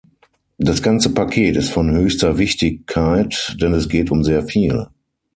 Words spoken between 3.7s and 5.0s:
es geht um sehr viel.